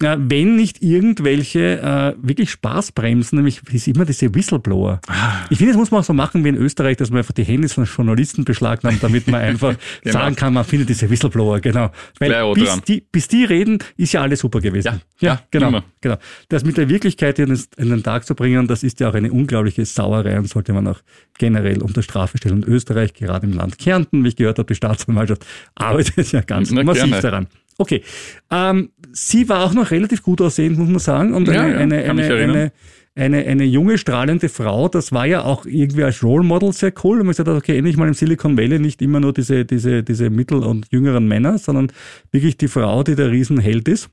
[0.00, 5.00] Ja, wenn nicht irgendwelche äh, wirklich Spaßbremsen, nämlich ist immer diese Whistleblower.
[5.06, 5.44] Ah.
[5.50, 7.44] Ich finde, das muss man auch so machen wie in Österreich, dass man einfach die
[7.44, 10.12] Handys von Journalisten beschlagnahmt, damit man einfach Genau.
[10.18, 11.90] sagen kann, man findet diese Whistleblower, genau.
[12.18, 12.82] Weil bis dran.
[12.88, 15.00] die, bis die reden, ist ja alles super gewesen.
[15.20, 15.84] Ja, ja, genau, immer.
[16.00, 16.16] genau.
[16.48, 19.14] Das mit der Wirklichkeit in den, in den Tag zu bringen, das ist ja auch
[19.14, 20.98] eine unglaubliche Sauerei und sollte man auch
[21.38, 22.56] generell unter Strafe stellen.
[22.56, 26.70] Und Österreich, gerade im Land Kärnten, wie ich gehört habe, die Staatsanwaltschaft arbeitet ja ganz
[26.72, 27.22] Na, massiv gerne.
[27.22, 27.46] daran.
[27.78, 28.02] Okay.
[28.50, 31.34] Ähm, sie war auch noch relativ gut aussehend, muss man sagen.
[31.34, 32.72] Und eine, Ja, ja, eine, mich eine, eine,
[33.14, 37.18] eine, eine junge, strahlende Frau, das war ja auch irgendwie als Role Model sehr cool.
[37.18, 40.02] Und man gesagt hat, okay, endlich mal im Silicon Valley nicht immer nur diese, diese,
[40.02, 41.92] diese mittel- und jüngeren Männer, sondern
[42.30, 44.08] wirklich die Frau, die der Riesenheld ist.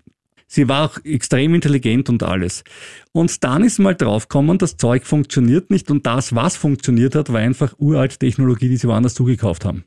[0.51, 2.63] Sie war auch extrem intelligent und alles.
[3.11, 7.39] Und dann ist mal draufgekommen, das Zeug funktioniert nicht und das, was funktioniert hat, war
[7.39, 9.83] einfach uralte Technologie, die sie woanders zugekauft haben.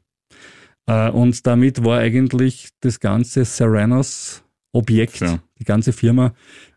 [0.87, 4.43] Äh, Und damit war eigentlich das ganze Serranos
[4.73, 5.39] Objekt, Ja.
[5.59, 6.33] die ganze Firma,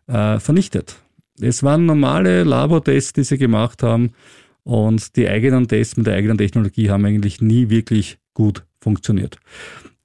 [0.06, 0.96] äh, vernichtet.
[1.40, 4.12] Es waren normale Labortests, die sie gemacht haben
[4.64, 9.38] und die eigenen Tests mit der eigenen Technologie haben eigentlich nie wirklich gut funktioniert.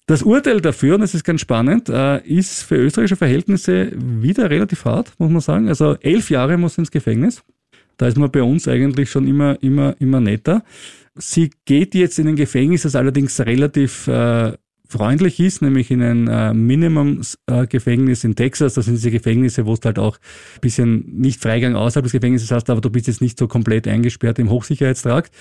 [0.08, 4.84] Das Urteil dafür, und das ist ganz spannend, äh, ist für österreichische Verhältnisse wieder relativ
[4.86, 5.68] hart, muss man sagen.
[5.70, 7.44] Also elf Jahre muss ins Gefängnis.
[7.98, 10.64] Da ist man bei uns eigentlich schon immer, immer, immer netter.
[11.16, 14.54] Sie geht jetzt in ein Gefängnis, das allerdings relativ äh,
[14.92, 18.74] freundlich ist, nämlich in ein äh, Minimum-Gefängnis in Texas.
[18.74, 22.52] Das sind diese Gefängnisse, wo es halt auch ein bisschen nicht Freigang außerhalb des Gefängnisses
[22.52, 25.34] hast, aber du bist jetzt nicht so komplett eingesperrt im Hochsicherheitstrakt.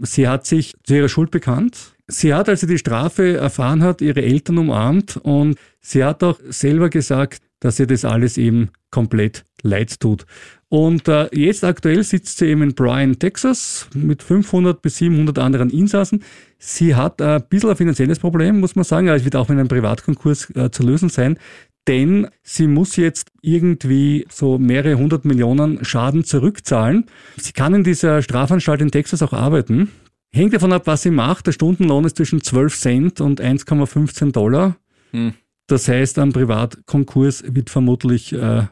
[0.00, 1.94] Sie hat sich zu ihrer Schuld bekannt.
[2.06, 6.38] Sie hat, als sie die Strafe erfahren hat, ihre Eltern umarmt und sie hat auch
[6.48, 10.26] selber gesagt, dass ihr das alles eben komplett leid tut.
[10.68, 15.70] Und äh, jetzt aktuell sitzt sie eben in Bryan, Texas mit 500 bis 700 anderen
[15.70, 16.22] Insassen.
[16.58, 19.08] Sie hat ein bisschen ein finanzielles Problem, muss man sagen.
[19.08, 21.38] Es wird auch mit einem Privatkonkurs äh, zu lösen sein.
[21.86, 27.06] Denn sie muss jetzt irgendwie so mehrere hundert Millionen Schaden zurückzahlen.
[27.38, 29.90] Sie kann in dieser Strafanstalt in Texas auch arbeiten.
[30.30, 31.46] Hängt davon ab, was sie macht.
[31.46, 34.76] Der Stundenlohn ist zwischen 12 Cent und 1,15 Dollar.
[35.12, 35.32] Hm.
[35.68, 38.62] Das heißt, am Privatkonkurs wird vermutlich äh,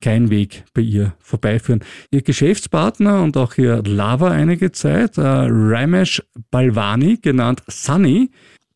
[0.00, 1.82] kein Weg bei ihr vorbeiführen.
[2.10, 8.30] Ihr Geschäftspartner und auch ihr Lava einige Zeit, äh, Ramesh Balvani, genannt Sunny,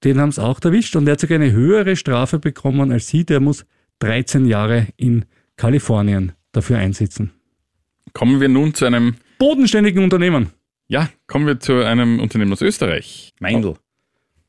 [0.05, 3.25] den haben es auch erwischt und der hat sogar eine höhere Strafe bekommen als sie.
[3.25, 3.67] Der muss
[3.99, 5.25] 13 Jahre in
[5.57, 7.33] Kalifornien dafür einsitzen.
[8.13, 10.51] Kommen wir nun zu einem bodenständigen Unternehmen.
[10.87, 13.35] Ja, kommen wir zu einem Unternehmen aus Österreich.
[13.41, 13.75] Meindl.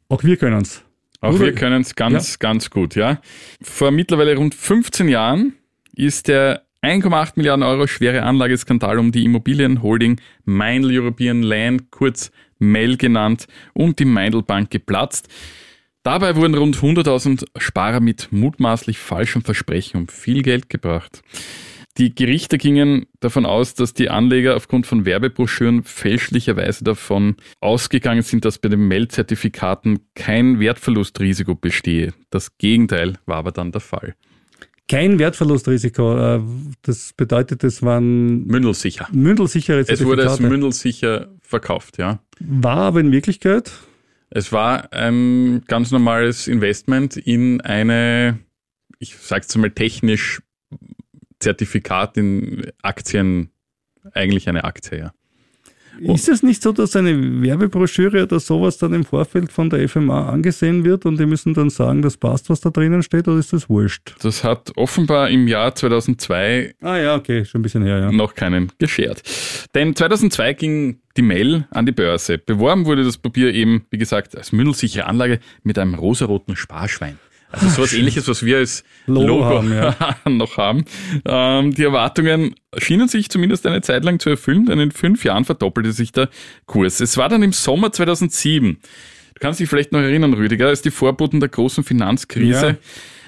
[0.09, 0.83] Auch wir können es.
[1.21, 2.37] Auch wir können es ganz, ja.
[2.39, 3.19] ganz gut, ja.
[3.61, 5.53] Vor mittlerweile rund 15 Jahren
[5.95, 12.97] ist der 1,8 Milliarden Euro schwere Anlageskandal um die Immobilienholding Meindl European Land, kurz MEL
[12.97, 15.27] genannt, und die Meindl Bank geplatzt.
[16.03, 21.21] Dabei wurden rund 100.000 Sparer mit mutmaßlich falschem Versprechen um viel Geld gebracht.
[21.97, 28.45] Die Gerichte gingen davon aus, dass die Anleger aufgrund von Werbebroschüren fälschlicherweise davon ausgegangen sind,
[28.45, 32.13] dass bei den Meldzertifikaten kein Wertverlustrisiko bestehe.
[32.29, 34.15] Das Gegenteil war aber dann der Fall
[34.87, 36.17] kein Wertverlustrisiko.
[36.17, 36.41] Äh,
[36.81, 39.07] das bedeutet, es waren mündelsicher.
[39.11, 40.03] Mündelsichere Zertifikate.
[40.03, 42.19] Es wurde als mündelsicher verkauft, ja.
[42.39, 43.71] War aber in Wirklichkeit?
[44.29, 48.39] Es war ein ganz normales Investment in eine,
[48.99, 50.41] ich sag's mal technisch,
[51.39, 53.51] Zertifikat in Aktien,
[54.13, 55.13] eigentlich eine Aktie, ja.
[55.99, 60.29] Ist es nicht so, dass eine Werbebroschüre oder sowas dann im Vorfeld von der FMA
[60.29, 63.53] angesehen wird und die müssen dann sagen, das passt, was da drinnen steht, oder ist
[63.53, 64.15] das wurscht?
[64.21, 68.11] Das hat offenbar im Jahr 2002 ah, ja, okay, schon ein bisschen her, ja.
[68.11, 69.23] noch keinen geschert.
[69.73, 72.37] Denn 2002 ging die Mail an die Börse.
[72.37, 77.17] Beworben wurde das Papier eben, wie gesagt, als mündelsichere Anlage mit einem rosaroten Sparschwein.
[77.51, 79.95] Also sowas ähnliches, was wir als Logo, Logo haben, ja.
[80.29, 80.83] noch haben.
[81.25, 85.45] Ähm, die Erwartungen schienen sich zumindest eine Zeit lang zu erfüllen, denn in fünf Jahren
[85.45, 86.29] verdoppelte sich der
[86.65, 86.99] Kurs.
[86.99, 88.73] Es war dann im Sommer 2007.
[88.73, 92.75] Du kannst dich vielleicht noch erinnern, Rüdiger, als die Vorboten der großen Finanzkrise ja.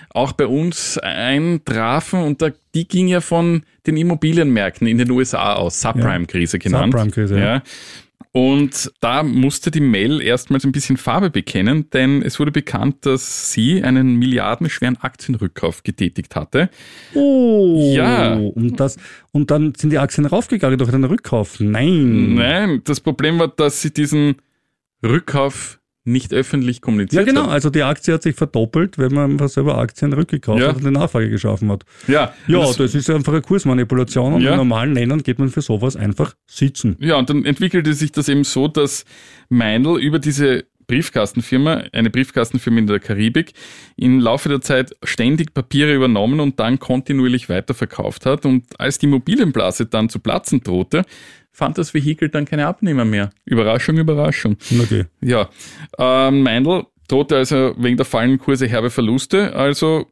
[0.10, 5.54] auch bei uns eintrafen und da, die ging ja von den Immobilienmärkten in den USA
[5.54, 6.94] aus, Subprime-Krise genannt.
[6.94, 7.46] Subprime-Krise, ja.
[7.56, 7.64] ja.
[8.32, 13.52] Und da musste die Mail erstmals ein bisschen Farbe bekennen, denn es wurde bekannt, dass
[13.52, 16.70] sie einen milliardenschweren Aktienrückkauf getätigt hatte.
[17.16, 18.36] Oh, ja.
[18.36, 18.98] Und, das,
[19.32, 21.60] und dann sind die Aktien raufgegangen durch einen Rückkauf.
[21.60, 22.36] Nein.
[22.36, 24.36] Nein, das Problem war, dass sie diesen
[25.04, 25.79] Rückkauf
[26.12, 27.48] nicht öffentlich kommuniziert Ja, genau.
[27.48, 27.52] Hat.
[27.52, 30.70] Also die Aktie hat sich verdoppelt, wenn man einfach selber Aktien rückgekauft ja.
[30.70, 31.84] hat und eine Nachfrage geschaffen hat.
[32.08, 34.52] Ja, ja das, das ist einfach eine Kursmanipulation und ja.
[34.52, 36.98] in normalen Ländern geht man für sowas einfach sitzen.
[37.00, 39.06] Ja, und dann entwickelte sich das eben so, dass
[39.50, 43.54] Meindl über diese Briefkastenfirma, eine Briefkastenfirma in der Karibik,
[43.96, 48.46] im Laufe der Zeit ständig Papiere übernommen und dann kontinuierlich weiterverkauft hat.
[48.46, 51.04] Und als die Immobilienblase dann zu platzen drohte,
[51.52, 53.32] fand das Vehikel dann keine Abnehmer mehr.
[53.46, 54.58] Überraschung, Überraschung.
[54.82, 55.06] Okay.
[55.22, 55.50] Ja.
[55.98, 59.56] Ähm, Meindl drohte also wegen der fallenden Kurse herbe Verluste.
[59.56, 60.08] Also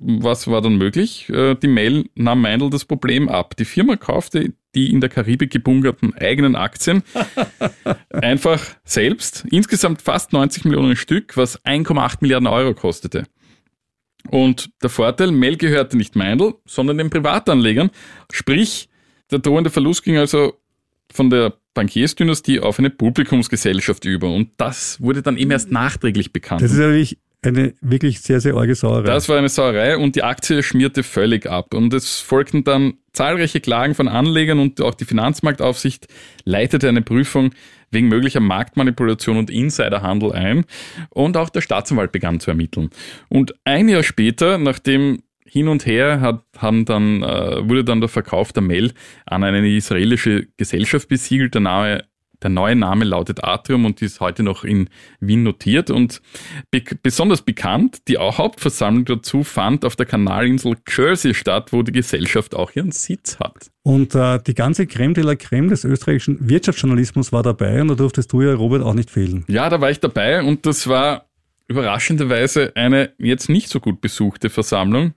[0.00, 1.28] was war dann möglich?
[1.28, 3.56] Äh, die Mail nahm Meindl das Problem ab.
[3.56, 7.02] Die Firma kaufte die in der Karibik gebunkerten eigenen Aktien
[8.10, 9.44] einfach selbst.
[9.50, 13.24] Insgesamt fast 90 Millionen Stück, was 1,8 Milliarden Euro kostete.
[14.30, 17.90] Und der Vorteil, Mail gehörte nicht Meindl, sondern den Privatanlegern.
[18.32, 18.88] Sprich,
[19.30, 20.54] der drohende Verlust ging also
[21.12, 24.32] von der Bankiersdynastie auf eine Publikumsgesellschaft über.
[24.32, 26.62] Und das wurde dann eben erst nachträglich bekannt.
[26.62, 29.02] Das ist natürlich eine wirklich sehr, sehr arge Sauerei.
[29.02, 31.74] Das war eine Sauerei und die Aktie schmierte völlig ab.
[31.74, 36.06] Und es folgten dann zahlreiche Klagen von Anlegern und auch die Finanzmarktaufsicht
[36.44, 37.50] leitete eine Prüfung
[37.90, 40.64] wegen möglicher Marktmanipulation und Insiderhandel ein.
[41.10, 42.90] Und auch der Staatsanwalt begann zu ermitteln.
[43.28, 45.22] Und ein Jahr später, nachdem
[45.52, 48.94] hin und her hat, haben dann, äh, wurde dann der Verkauf der Mel
[49.26, 51.52] an eine israelische Gesellschaft besiegelt.
[51.52, 52.04] Der Name
[52.42, 54.88] der neue Name lautet Atrium und ist heute noch in
[55.20, 56.22] Wien notiert und
[56.70, 62.54] be besonders bekannt, die Hauptversammlung dazu fand auf der Kanalinsel Jersey statt, wo die Gesellschaft
[62.54, 63.70] auch ihren Sitz hat.
[63.82, 67.94] Und äh, die ganze Creme de la Creme des österreichischen Wirtschaftsjournalismus war dabei und da
[67.94, 69.44] durftest du ja, Robert, auch nicht fehlen.
[69.48, 71.26] Ja, da war ich dabei und das war
[71.68, 75.14] überraschenderweise eine jetzt nicht so gut besuchte Versammlung.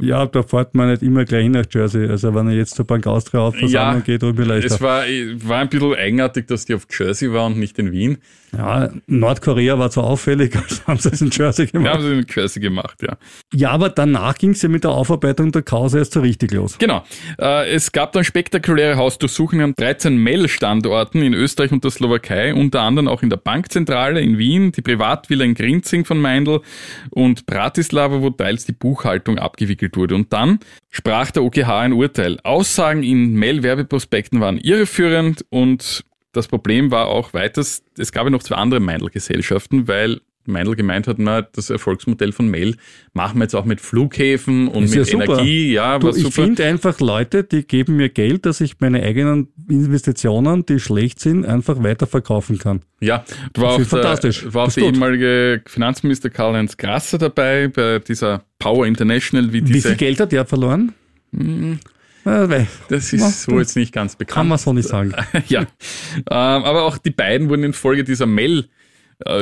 [0.00, 2.08] Ja, da fährt man nicht immer gleich nach Jersey.
[2.08, 4.64] Also wenn er jetzt zur Bank Austria auf ja, geht, mir leid.
[4.64, 8.18] Es war, war ein bisschen eigenartig, dass die auf Jersey war und nicht in Wien.
[8.56, 11.86] Ja, Nordkorea war zu auffällig, also haben sie es in Jersey gemacht.
[11.86, 13.16] Ja, haben sie in Jersey gemacht, ja.
[13.54, 16.76] Ja, aber danach ging es ja mit der Aufarbeitung der Kause erst so richtig los.
[16.78, 17.02] Genau.
[17.40, 22.82] Äh, es gab dann spektakuläre Hausdurchsuchungen an 13 Mel-Standorten in Österreich und der Slowakei, unter
[22.82, 26.60] anderem auch in der Bankzentrale in Wien, die Privatvilla in Grinzing von Meindl
[27.10, 30.14] und Bratislava, wo teils die Buchhaltung abgewickelt wurde.
[30.14, 30.58] Und dann
[30.90, 32.38] sprach der OGH ein Urteil.
[32.42, 38.42] Aussagen in Mail-Werbeprospekten waren irreführend und das Problem war auch weiters, es gab ja noch
[38.42, 42.76] zwei andere Meindl-Gesellschaften, weil Meindl gemeint hat, na, das Erfolgsmodell von Mail
[43.12, 45.72] machen wir jetzt auch mit Flughäfen und mit ja Energie.
[45.72, 50.66] Ja, du, ich finde einfach Leute, die geben mir Geld, dass ich meine eigenen Investitionen,
[50.66, 52.80] die schlecht sind, einfach weiterverkaufen kann.
[53.00, 53.24] Ja,
[53.54, 54.42] war auch, fantastisch.
[54.42, 59.52] Der, war auch der ehemalige Finanzminister Karl-Heinz Grasser dabei bei dieser Power International.
[59.52, 60.92] Wie, diese, wie viel Geld hat der verloren?
[61.34, 61.78] Hm,
[62.24, 64.34] das ist so jetzt nicht ganz bekannt.
[64.34, 65.12] Kann man so nicht sagen.
[65.48, 65.60] ja.
[65.62, 65.66] Ähm,
[66.26, 68.68] aber auch die beiden wurden infolge dieser Mail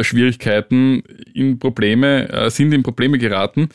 [0.02, 1.02] Schwierigkeiten
[1.34, 3.68] in Probleme, äh, sind in Probleme geraten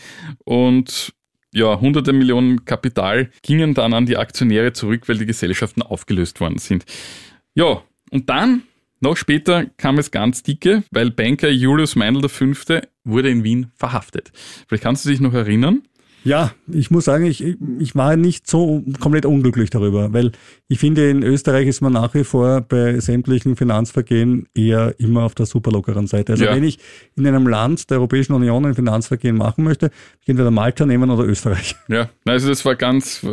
[0.44, 1.14] und
[1.54, 6.58] ja, hunderte Millionen Kapital gingen dann an die Aktionäre zurück, weil die Gesellschaften aufgelöst worden
[6.58, 6.84] sind.
[7.54, 8.64] Ja, und dann,
[9.00, 12.46] noch später, kam es ganz dicke, weil Banker Julius Meindl V.
[13.06, 14.32] wurde in Wien verhaftet.
[14.68, 15.84] Vielleicht kannst du dich noch erinnern?
[16.26, 20.32] Ja, ich muss sagen, ich, ich war nicht so komplett unglücklich darüber, weil
[20.68, 25.36] ich finde, in Österreich ist man nach wie vor bei sämtlichen Finanzvergehen eher immer auf
[25.36, 26.34] der super lockeren Seite.
[26.34, 26.56] Also ja.
[26.56, 26.80] wenn ich
[27.16, 29.92] in einem Land der Europäischen Union ein Finanzvergehen machen möchte,
[30.24, 31.76] ich entweder Malta nehmen oder Österreich.
[31.88, 33.24] Ja, also das war ganz,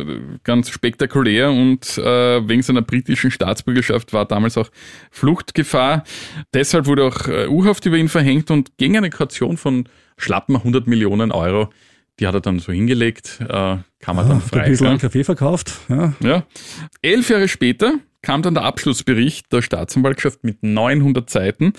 [0.43, 4.69] ganz spektakulär und äh, wegen seiner britischen Staatsbürgerschaft war damals auch
[5.09, 6.03] Fluchtgefahr.
[6.53, 10.85] Deshalb wurde auch äh, U-Haft über ihn verhängt und gegen eine Kaution von schlappen 100
[10.85, 11.69] Millionen Euro
[12.19, 14.63] die hat er dann so hingelegt, äh, kam er ah, dann frei.
[14.63, 14.97] Ein bisschen ja.
[14.97, 15.73] Kaffee verkauft.
[15.89, 16.13] Ja.
[16.21, 16.43] ja.
[17.01, 21.73] Elf Jahre später kam dann der Abschlussbericht der Staatsanwaltschaft mit 900 Seiten.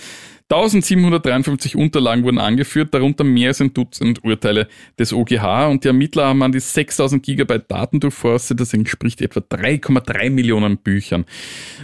[0.50, 4.68] 1753 Unterlagen wurden angeführt, darunter mehr als ein Dutzend Urteile
[4.98, 9.40] des OGH und die Ermittler haben an die 6000 Gigabyte Daten durchforstet, das entspricht etwa
[9.40, 11.24] 3,3 Millionen Büchern.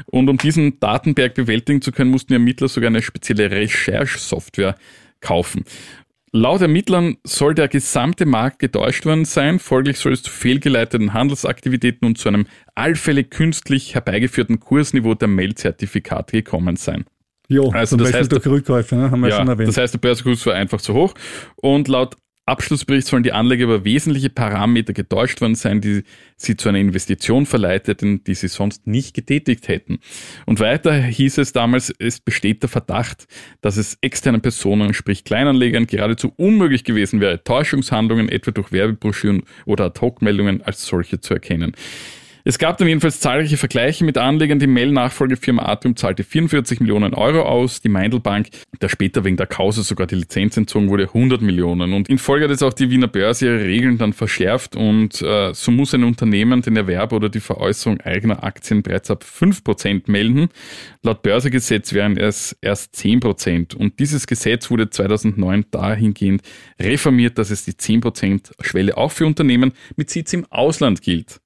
[0.07, 4.75] Und um diesen Datenberg bewältigen zu können, mussten die Ermittler sogar eine spezielle Recherche-Software
[5.23, 5.65] kaufen.
[6.33, 12.07] Laut Ermittlern soll der gesamte Markt getäuscht worden sein, folglich soll es zu fehlgeleiteten Handelsaktivitäten
[12.07, 17.05] und zu einem allfällig künstlich herbeigeführten Kursniveau der Mail-Zertifikate gekommen sein.
[17.49, 19.11] Jo, also das heißt, durch Rückkäufe, ne?
[19.11, 19.69] haben wir ja, schon erwähnt.
[19.71, 21.15] Das heißt, der Börsenkurs war einfach zu hoch
[21.57, 26.03] und laut Abschlussbericht sollen die Anleger über wesentliche Parameter getäuscht worden sein, die
[26.37, 30.01] sie zu einer Investition verleiteten, die sie sonst nicht getätigt hätten.
[30.47, 33.27] Und weiter hieß es damals, es besteht der Verdacht,
[33.61, 39.85] dass es externen Personen, sprich Kleinanlegern, geradezu unmöglich gewesen wäre, Täuschungshandlungen etwa durch Werbebroschüren oder
[39.85, 41.73] Ad-Hoc-Meldungen als solche zu erkennen.
[42.45, 44.59] Es gab dann jedenfalls zahlreiche Vergleiche mit Anlegern.
[44.59, 48.49] Die Mail-Nachfolgefirma Atrium zahlte 44 Millionen Euro aus, die Meindl Bank,
[48.81, 51.93] der später wegen der Kause sogar die Lizenz entzogen wurde, 100 Millionen.
[51.93, 55.53] Und in Folge hat jetzt auch die Wiener Börse ihre Regeln dann verschärft und äh,
[55.53, 60.49] so muss ein Unternehmen den Erwerb oder die Veräußerung eigener Aktien bereits ab 5% melden.
[61.03, 63.75] Laut Börsegesetz wären es erst 10%.
[63.75, 66.43] Und dieses Gesetz wurde 2009 dahingehend
[66.81, 71.41] reformiert, dass es die 10% Schwelle auch für Unternehmen mit Sitz im Ausland gilt.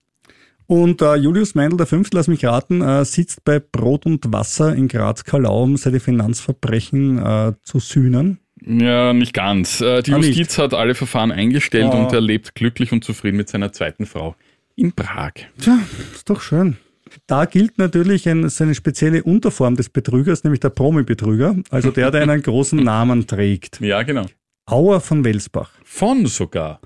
[0.66, 4.74] Und äh, Julius Meindl, der Fünfte, lass mich raten, äh, sitzt bei Brot und Wasser
[4.74, 8.38] in Graz-Kalau, um seine Finanzverbrechen äh, zu sühnen.
[8.66, 9.81] Ja, nicht ganz.
[9.81, 10.59] Äh, die ah, Justiz nicht.
[10.59, 11.98] hat alle Verfahren eingestellt oh.
[11.98, 14.35] und er lebt glücklich und zufrieden mit seiner zweiten Frau
[14.74, 15.33] in Prag.
[15.61, 15.79] Tja,
[16.14, 16.79] ist doch schön.
[17.27, 22.22] Da gilt natürlich ein, eine spezielle Unterform des Betrügers, nämlich der Promi-Betrüger, also der, der
[22.22, 23.81] einen großen Namen trägt.
[23.81, 24.27] Ja, genau.
[24.66, 25.70] Auer von Welsbach.
[25.85, 26.81] Von sogar.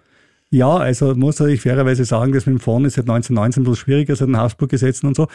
[0.51, 3.85] Ja, also muss ich fairerweise sagen, das mit dem Fonds ist seit 1919 ein bisschen
[3.85, 5.29] schwieriger, seit den Habsburg-Gesetzen und so.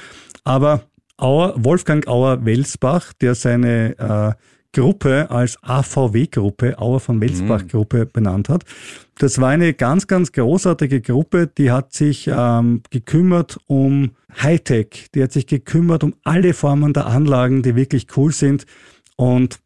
[0.44, 0.84] Aber
[1.18, 4.34] Auer, Wolfgang Auer-Welsbach, der seine äh,
[4.74, 8.10] Gruppe als AVW-Gruppe, Auer von Welsbach-Gruppe mhm.
[8.12, 8.64] benannt hat.
[9.20, 15.22] Das war eine ganz, ganz großartige Gruppe, die hat sich ähm, gekümmert um Hightech, die
[15.22, 18.66] hat sich gekümmert um alle Formen der Anlagen, die wirklich cool sind.
[19.16, 19.60] Und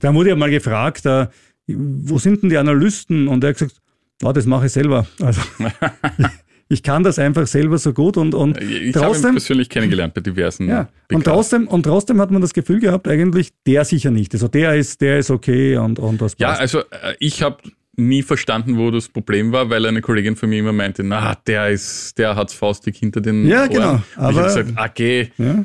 [0.00, 1.26] da wurde ja mal gefragt, äh,
[1.66, 3.28] wo sind denn die Analysten?
[3.28, 3.80] Und er hat gesagt,
[4.22, 5.06] Ja, das mache ich selber.
[5.20, 5.40] Also,
[6.68, 10.14] ich kann das einfach selber so gut und, und Ich habe ihn trotzdem, persönlich kennengelernt
[10.14, 10.68] bei diversen.
[10.68, 14.32] ja, und trotzdem, und trotzdem hat man das Gefühl gehabt, eigentlich, der sicher nicht.
[14.34, 16.60] Also der ist, der ist okay und, und das Ja, passt.
[16.60, 17.58] also äh, ich habe
[17.96, 21.68] nie verstanden, wo das Problem war, weil eine Kollegin von mir immer meinte, na, der
[21.70, 23.70] ist, der hat's faustig hinter den Ja, Ohren.
[23.70, 25.64] genau, Und ich aber- habe gesagt, okay, ja.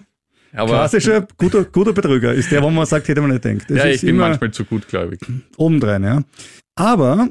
[0.54, 3.44] aber Klassischer guter, guter Betrüger ist der, wo man sagt, hätte man nicht.
[3.70, 5.20] Das ja, ich bin immer manchmal zu gutgläubig.
[5.58, 6.24] obendrein, ja.
[6.76, 7.30] Aber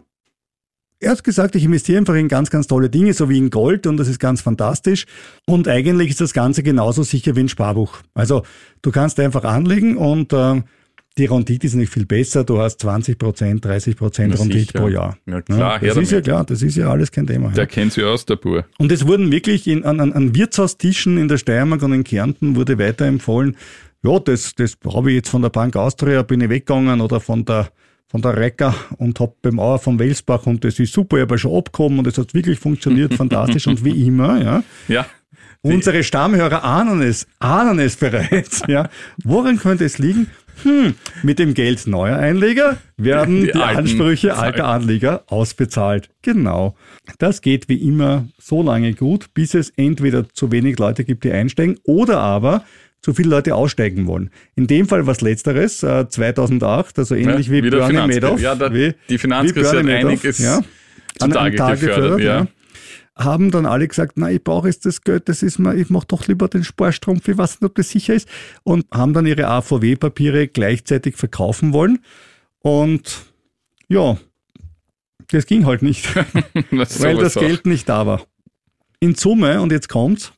[1.04, 3.86] er hat gesagt, ich investiere einfach in ganz, ganz tolle Dinge, so wie in Gold
[3.86, 5.06] und das ist ganz fantastisch.
[5.46, 7.98] Und eigentlich ist das Ganze genauso sicher wie ein Sparbuch.
[8.14, 8.42] Also
[8.82, 10.62] du kannst einfach anlegen und äh,
[11.16, 12.42] die Rendite ist nicht viel besser.
[12.42, 15.16] Du hast 20 Prozent, 30 Prozent Rendite pro Jahr.
[15.26, 16.24] Ja, klar, her das ist ja damit.
[16.24, 17.50] klar, das ist ja alles kein Thema.
[17.50, 17.66] Der Ja.
[17.66, 18.64] kennt sich aus, der Bur.
[18.78, 22.56] Und es wurden wirklich in, an, an, an Wirtshaustischen in der Steiermark und in Kärnten
[22.56, 23.56] wurde weiterempfohlen,
[24.02, 27.44] ja, das, das habe ich jetzt von der Bank Austria, bin ich weggegangen oder von
[27.44, 27.68] der
[28.14, 31.34] von der Recker und hab beim Auer vom Welsbach und das ist super, ich habe
[31.34, 34.62] ja schon abgehoben und es hat wirklich funktioniert, fantastisch und wie immer, ja.
[34.86, 35.06] Ja,
[35.62, 38.88] Unsere Stammhörer ahnen es, ahnen es bereits, ja.
[39.24, 40.28] Woran könnte es liegen?
[40.62, 46.08] Hm, mit dem Geld neuer Einleger werden Die die, alten Ansprüche alter Anleger ausbezahlt.
[46.22, 46.76] Genau.
[47.18, 51.32] Das geht wie immer so lange gut, bis es entweder zu wenig Leute gibt, die
[51.32, 52.64] einsteigen, oder aber
[53.04, 54.30] zu viele Leute aussteigen wollen.
[54.56, 58.14] In dem Fall was Letzteres, äh, 2008, also ähnlich Ja, wie Bernie.
[58.14, 58.40] Madoff.
[58.40, 60.64] Ja, da- wie, die Finanzkrise hat einiges ja, an,
[61.30, 62.46] zutage an Tag gefördert, ja.
[63.14, 66.06] haben dann alle gesagt, na, ich brauche jetzt das Geld, das ist mir, ich mache
[66.08, 68.26] doch lieber den Sparstrumpf, ich weiß nicht, ob das sicher ist.
[68.62, 71.98] Und haben dann ihre AVW-Papiere gleichzeitig verkaufen wollen.
[72.60, 73.26] Und
[73.88, 74.16] ja,
[75.28, 76.08] das ging halt nicht,
[76.70, 78.22] das weil das Geld nicht da war.
[78.98, 80.32] In Summe, und jetzt kommt's,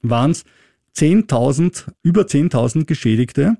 [0.00, 0.46] waren es
[0.96, 3.56] 10.000, über 10.000 Geschädigte,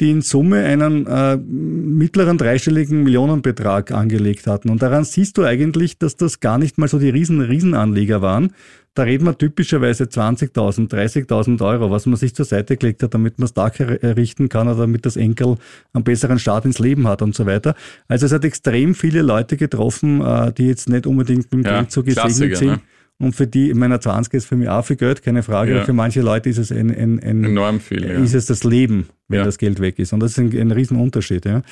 [0.00, 4.68] die in Summe einen äh, mittleren dreistelligen Millionenbetrag angelegt hatten.
[4.68, 8.52] Und daran siehst du eigentlich, dass das gar nicht mal so die riesen Riesenanleger waren.
[8.92, 13.38] Da reden wir typischerweise 20.000, 30.000 Euro, was man sich zur Seite gelegt hat, damit
[13.38, 15.56] man das Dach er- errichten kann oder damit das Enkel
[15.94, 17.74] einen besseren Start ins Leben hat und so weiter.
[18.08, 21.80] Also es hat extrem viele Leute getroffen, äh, die jetzt nicht unbedingt mit dem Ja,
[21.80, 22.68] Geld so gesegnet Klassiker, sind.
[22.68, 22.80] ne?
[23.18, 25.74] Und für die, ich meine, 20 ist für mich auch viel Geld, keine Frage.
[25.76, 25.84] Ja.
[25.84, 28.10] Für manche Leute ist es ein, ein, ein Enorm viel, ja.
[28.22, 29.44] ist es das Leben, wenn Ja.
[29.44, 30.12] das Geld weg ist.
[30.12, 31.46] Und das ist ein, ein Riesenunterschied.
[31.46, 31.62] Ja.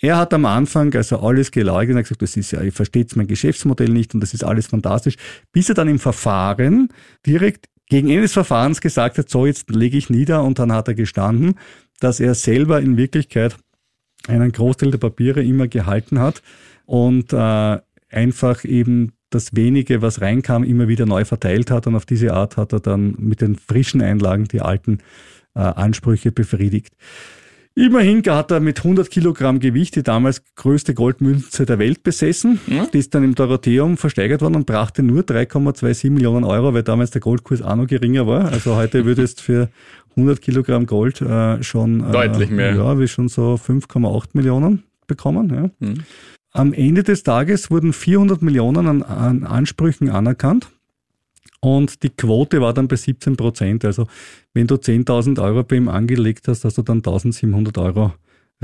[0.00, 3.16] Er hat am Anfang also alles geleugnet und hat gesagt, das ist ja, ihr versteht
[3.16, 5.16] mein Geschäftsmodell nicht und das ist alles fantastisch,
[5.52, 6.88] bis er dann im Verfahren
[7.26, 10.86] direkt gegen Ende des Verfahrens gesagt hat, so jetzt lege ich nieder und dann hat
[10.88, 11.54] er gestanden,
[11.98, 13.56] dass er selber in Wirklichkeit
[14.28, 16.42] einen Großteil der Papiere immer gehalten hat
[16.84, 17.78] und äh,
[18.10, 22.56] einfach eben das wenige, was reinkam, immer wieder neu verteilt hat und auf diese Art
[22.56, 24.98] hat er dann mit den frischen Einlagen die alten
[25.54, 26.94] äh, Ansprüche befriedigt.
[27.76, 32.58] Immerhin hat er mit 100 Kilogramm Gewicht die damals größte Goldmünze der Welt besessen.
[32.92, 37.12] Die ist dann im Dorotheum versteigert worden und brachte nur 3,27 Millionen Euro, weil damals
[37.12, 38.46] der Goldkurs auch noch geringer war.
[38.46, 39.70] Also heute würdest für
[40.16, 42.74] 100 Kilogramm Gold äh, schon äh, Deutlich mehr.
[42.74, 45.48] Ja, wie schon so 5,8 Millionen bekommen.
[45.54, 45.86] Ja.
[45.86, 46.04] Mhm.
[46.52, 50.68] Am Ende des Tages wurden 400 Millionen an, an Ansprüchen anerkannt.
[51.60, 53.84] Und die Quote war dann bei 17 Prozent.
[53.84, 54.06] Also
[54.54, 58.14] wenn du 10.000 Euro bei ihm angelegt hast, hast du dann 1.700 Euro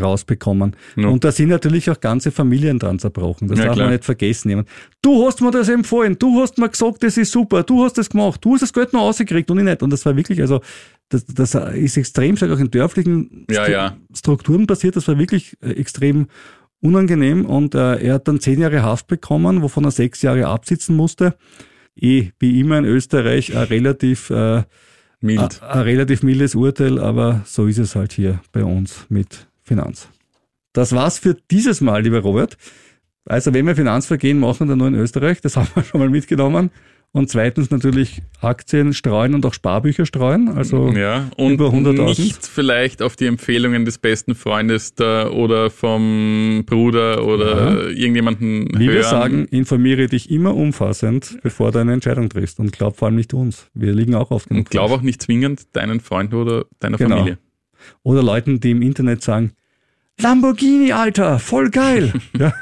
[0.00, 0.76] rausbekommen.
[0.96, 1.08] Ja.
[1.08, 3.48] Und da sind natürlich auch ganze Familien dran zerbrochen.
[3.48, 3.86] Das Ja, darf klar.
[3.86, 4.48] man nicht vergessen.
[4.50, 4.68] Jemand,
[5.00, 8.10] Du hast mir das empfohlen, du hast mir gesagt, das ist super, du hast das
[8.10, 9.82] gemacht, du hast das Geld noch rausgekriegt und ich nicht.
[9.82, 10.60] Und das war wirklich, also
[11.08, 13.96] das, das ist extrem stark auch in dörflichen Ja, Stru- ja.
[14.14, 14.96] Strukturen passiert.
[14.96, 16.26] Das war wirklich äh, extrem
[16.86, 20.96] unangenehm und äh, er hat dann zehn Jahre Haft bekommen, wovon er sechs Jahre absitzen
[20.96, 21.36] musste.
[21.98, 24.62] Eh, wie immer in Österreich, ein relativ, äh,
[25.20, 25.62] Mild.
[25.62, 30.08] ein relativ mildes Urteil, aber so ist es halt hier bei uns mit Finanz.
[30.72, 32.58] Das war's für dieses Mal, lieber Robert.
[33.24, 36.70] Also wenn wir Finanzvergehen machen, dann nur in Österreich, das haben wir schon mal mitgenommen.
[37.12, 40.50] Und zweitens natürlich Aktien streuen und auch Sparbücher streuen.
[40.50, 42.20] Also Ja, und über 100.000.
[42.20, 48.84] nicht vielleicht auf die Empfehlungen des besten Freundes da oder vom Bruder oder irgendjemanden Wie
[48.84, 48.94] hören.
[48.96, 52.58] wir sagen, informiere dich immer umfassend, bevor du eine Entscheidung triffst.
[52.60, 53.70] Und glaub vor allem nicht uns.
[53.72, 54.66] Wir liegen auch oft genug.
[54.66, 57.16] und glaub auch nicht zwingend deinen Freund oder deiner Genau.
[57.16, 57.38] Familie.
[58.02, 59.52] Oder Leuten, die im Internet sagen,
[60.20, 62.12] Lamborghini, Alter, voll geil.
[62.38, 62.52] ja,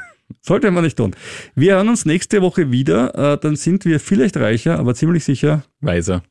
[0.41, 1.15] sollte man nicht tun.
[1.55, 3.33] Wir hören uns nächste Woche wieder.
[3.33, 6.23] Äh, Dann sind wir vielleicht reicher, aber ziemlich sicher Weiser.